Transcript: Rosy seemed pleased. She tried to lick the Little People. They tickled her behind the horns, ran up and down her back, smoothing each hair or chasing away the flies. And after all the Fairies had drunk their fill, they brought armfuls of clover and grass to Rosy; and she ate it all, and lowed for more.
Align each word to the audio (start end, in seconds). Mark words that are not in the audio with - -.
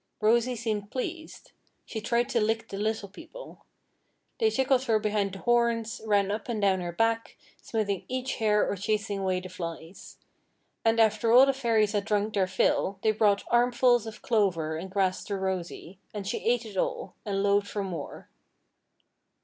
Rosy 0.19 0.55
seemed 0.55 0.89
pleased. 0.89 1.51
She 1.85 2.01
tried 2.01 2.27
to 2.29 2.41
lick 2.41 2.69
the 2.69 2.77
Little 2.79 3.07
People. 3.07 3.67
They 4.39 4.49
tickled 4.49 4.85
her 4.85 4.97
behind 4.97 5.33
the 5.33 5.37
horns, 5.41 6.01
ran 6.03 6.31
up 6.31 6.49
and 6.49 6.59
down 6.59 6.81
her 6.81 6.91
back, 6.91 7.37
smoothing 7.61 8.05
each 8.07 8.37
hair 8.37 8.67
or 8.67 8.75
chasing 8.75 9.19
away 9.19 9.41
the 9.41 9.49
flies. 9.49 10.17
And 10.83 10.99
after 10.99 11.31
all 11.31 11.45
the 11.45 11.53
Fairies 11.53 11.91
had 11.91 12.05
drunk 12.05 12.33
their 12.33 12.47
fill, 12.47 12.97
they 13.03 13.11
brought 13.11 13.43
armfuls 13.49 14.07
of 14.07 14.23
clover 14.23 14.75
and 14.75 14.89
grass 14.89 15.23
to 15.25 15.37
Rosy; 15.37 15.99
and 16.15 16.25
she 16.25 16.39
ate 16.49 16.65
it 16.65 16.77
all, 16.77 17.13
and 17.23 17.43
lowed 17.43 17.67
for 17.67 17.83
more. 17.83 18.27